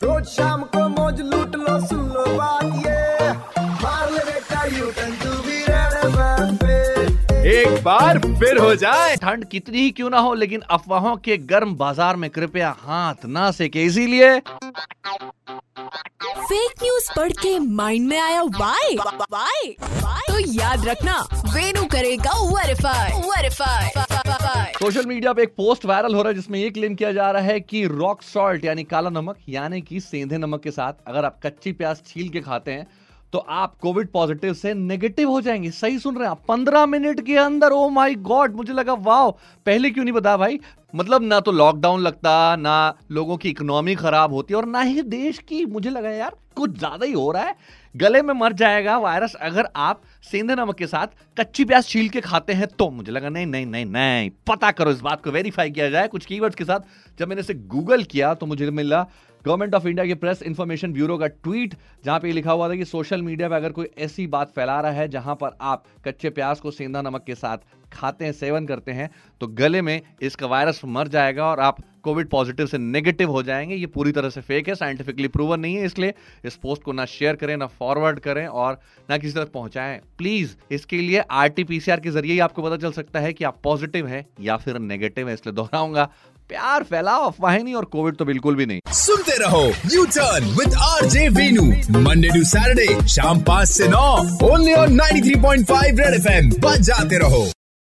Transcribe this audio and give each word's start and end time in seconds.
रोज 0.00 0.26
शाम 0.26 0.62
को 0.74 0.88
मौज 0.88 1.20
लूट 1.20 1.54
लो 1.56 1.78
सुन 1.86 2.02
लो 2.08 2.24
बात 2.34 2.64
ये। 2.86 3.30
मार 3.82 4.10
ले 4.10 4.20
बेटा 4.24 4.62
यू 4.76 4.90
टर्न 4.90 5.14
टू 5.22 5.30
बी 5.46 5.56
रेड 5.68 6.58
पे 6.60 6.76
एक 7.54 7.82
बार 7.84 8.18
फिर 8.18 8.58
हो 8.58 8.74
जाए। 8.82 9.16
ठंड 9.16 9.44
कितनी 9.50 9.78
ही 9.78 9.90
क्यों 9.90 10.10
ना 10.10 10.18
हो 10.26 10.34
लेकिन 10.34 10.60
अफवाहों 10.70 11.16
के 11.24 11.36
गर्म 11.52 11.74
बाज़ार 11.76 12.16
में 12.16 12.28
कृपया 12.30 12.70
हाथ 12.80 13.26
ना 13.26 13.50
सेके। 13.58 13.84
इसीलिए 13.84 14.38
फेक 16.48 16.82
न्यूज़ 16.82 17.10
पढ़ 17.16 17.32
के 17.42 17.58
माइंड 17.58 18.08
में 18.08 18.18
आया 18.20 18.42
वाई 18.42 18.96
वाई 18.98 19.76
तो 19.80 20.38
याद 20.54 20.86
रखना 20.88 21.18
वेनु 21.54 21.84
करेगा 21.92 22.38
वेरीफाई 22.54 23.20
वेरीफाई 23.24 23.90
सोशल 24.88 25.06
मीडिया 25.06 25.32
पे 25.32 25.42
एक 25.42 25.48
पोस्ट 25.56 25.84
वायरल 25.86 26.14
हो 26.14 26.22
रहा 26.22 26.28
है 26.28 26.34
जिसमें 26.34 26.58
ये 26.58 26.68
क्लेम 26.70 26.94
किया 26.94 27.10
जा 27.12 27.30
रहा 27.30 27.42
है 27.42 27.60
कि 27.60 27.84
रॉक 27.86 28.22
सॉल्ट, 28.22 28.64
यानी 28.64 28.84
काला 28.84 29.10
नमक, 29.10 29.36
यानी 29.48 29.80
कि 29.80 30.00
सेंधे 30.00 30.38
नमक 30.38 30.62
के 30.62 30.70
साथ 30.70 30.92
अगर 31.06 31.24
आप 31.24 31.40
कच्ची 31.42 31.72
प्याज 31.72 32.00
छील 32.06 32.28
के 32.28 32.40
खाते 32.40 32.72
हैं 32.72 32.86
तो 33.32 33.38
आप 33.38 33.74
कोविड 33.80 34.08
पॉजिटिव 34.08 34.52
से 34.54 34.72
नेगेटिव 34.74 35.30
हो 35.30 35.40
जाएँगे। 35.40 35.70
सही 35.70 35.98
सुन 35.98 36.14
रहे 36.14 36.24
हैं 36.24 36.30
आप। 36.30 36.42
पंद्रह 36.48 36.86
मिनट 36.86 37.20
के 37.20 37.36
अंदर 37.36 37.70
ओ 37.70 37.88
माय 37.88 38.14
गॉड 38.14 38.54
मुझे 38.56 38.72
लगा, 38.72 38.92
वाओ, 38.92 39.30
पहले 39.66 39.90
क्यों 39.90 40.04
नहीं 40.04 40.14
बताया 40.14 40.36
भाई? 40.36 40.58
मतलब 40.94 41.22
ना 41.22 41.40
तो 41.40 41.52
लॉकडाउन 41.52 42.00
लगता, 42.00 42.56
ना 42.56 42.94
लोगों 43.10 43.36
की 43.36 43.50
इकोनॉमी 43.50 43.94
खराब 43.94 44.32
होती 44.32 44.54
और 44.54 44.66
ना 44.66 44.80
ही 44.80 45.02
देश 45.02 45.38
की। 45.38 45.64
मुझे 45.66 45.90
लगा, 45.90 46.10
यार, 46.10 46.36
कुछ 46.56 46.78
ज़्यादा 46.78 47.06
ही 47.06 47.12
हो 47.12 47.30
रहा 47.32 47.42
है। 47.42 47.54
गले 47.94 48.22
में 48.22 48.32
मर 48.34 48.52
जाएगा 48.52 48.96
वायरस 48.98 49.34
अगर 49.34 49.68
आप 49.76 50.00
सेंधे 50.30 50.54
नमक 50.54 50.76
के 50.76 50.86
साथ 50.86 51.06
कच्ची 51.36 51.64
प्याज 51.64 51.84
छील 51.84 52.08
के 52.08 52.20
खाते 52.20 52.52
हैं 52.52 52.66
तो। 52.68 52.90
मुझे 52.90 53.12
लगा, 53.12 53.28
नहीं 53.28 53.46
नहीं 53.46 53.66
नहीं 53.66 53.86
नहीं, 53.86 54.30
पता 54.46 54.70
करो, 54.70 54.90
इस 54.90 55.00
बात 55.00 55.22
को 55.24 55.30
वेरीफाई 55.30 55.70
किया 55.70 55.90
जाए 55.90 56.08
कुछ 56.08 56.26
कीवर्ड्स 56.26 56.56
के 56.56 56.64
साथ। 56.64 56.80
जब 57.18 57.28
मैंने 57.28 57.40
इसे 57.40 57.54
गूगल 57.54 58.02
किया 58.04 58.34
तो 58.34 58.46
मुझे 58.46 58.70
मिला 58.72 59.06
गवर्नमेंट 59.48 59.74
ऑफ़ 59.74 59.86
इंडिया 59.88 60.04
के 60.06 60.14
प्रेस 60.14 60.42
इंफॉर्मेशन 60.42 60.92
ब्यूरो 60.92 61.16
का 61.18 61.26
ट्वीट, 61.26 61.74
जहाँ 62.04 62.18
पे 62.20 62.32
लिखा 62.32 62.52
हुआ 62.52 62.68
था 62.68 62.74
कि 62.76 62.84
सोशल 62.84 63.22
मीडिया 63.22 63.48
पे 63.48 63.54
अगर 63.54 63.72
कोई 63.72 63.88
ऐसी 63.98 64.26
बात 64.26 64.50
फैला 64.50 64.80
रहा 64.80 64.92
है 64.92 65.08
जहाँ 65.08 65.34
पर 65.34 65.56
आप 65.60 65.84
कच्चे 66.04 66.30
प्याज 66.30 66.60
को 66.60 66.70
सेंधा 66.70 67.02
नमक 67.02 67.24
के 67.26 67.34
साथ 67.34 67.58
खाते 67.92 68.24
हैं, 68.24 68.32
सेवन 68.34 68.66
करते 68.66 68.92
हैं 68.92 69.10
तो 69.40 69.46
गले 69.58 69.82
में 69.82 70.00
इसका 70.22 70.46
वायरस 70.46 70.80
मर 70.86 71.08
जाएगा 71.08 71.46
और 71.46 71.60
आप 71.60 71.76
कोविड 72.08 72.28
पॉजिटिव 72.30 72.66
से 72.66 72.78
नेगेटिव 72.78 73.30
हो 73.30 73.42
जाएँगे, 73.42 73.74
ये 73.74 73.86
पूरी 73.88 74.12
तरह 74.12 74.30
से 74.30 74.40
फेक 74.42 74.68
है 74.68 74.74
साइंटिफिकली 74.76 75.28
प्रूवन 75.28 75.60
नहीं 75.60 75.74
है, 75.76 75.84
इसलिए 75.86 76.14
इस 76.44 76.56
पोस्ट 76.56 76.82
को 76.82 76.92
ना 76.92 77.04
शेयर 77.08 77.36
करें, 77.36 77.56
ना 77.56 77.66
फॉरवर्ड 77.78 78.20
करें 78.20 78.46
और 78.46 78.80
ना 79.10 79.18
किसी 79.18 79.34
तरह 79.34 79.44
पहुंचाएँ। 79.54 79.98
प्लीज़ 80.18 80.54
इसके 80.70 80.96
लिए 80.98 81.22
आरटीपीसीआर 81.32 82.00
के 82.00 82.10
ज़रिए 82.10 82.32
ही 82.32 82.38
आपको 82.40 82.62
पता 82.62 82.76
चल 82.78 82.92
सकता 82.92 83.20
है 83.20 83.32
कि 83.32 83.44
आप 83.44 83.60
पॉजिटिव 83.64 84.06
है 84.06 84.24
या 84.40 84.56
फिर 84.56 84.78
नेगेटिव 84.80 85.28
है, 85.28 85.34
इसलिए 85.34 85.54
दोहराऊँगा। 85.54 86.04
प्यार 86.50 86.82
फैलाओ, 86.84 87.26
अफवाहें 87.26 87.62
नहीं 87.62 87.74
और 87.74 87.84
कोविड 87.86 88.16
तो 88.16 88.24
बिल्कुल 88.24 88.54
भी 88.56 88.66
नहीं। 88.66 88.80
सुनते 88.94 89.36
रहो 89.38 89.64
U 89.94 90.04
turn 90.06 90.44
with 90.54 90.74
R 90.84 91.04
J 91.06 91.28
Venu 91.30 91.64
Monday 92.00 92.28
to 92.28 92.44
Saturday 92.46 93.08
शाम 93.08 93.42
पाँच 93.42 93.68
से 93.68 93.88
नौ 93.88 94.08
ओनली 94.44 94.72
ऑन 94.74 94.96
93.5 94.96 96.00
रेड 96.00 96.14
एफएम 96.14 96.50
बजाते 96.60 97.18
रहो। 97.18 97.46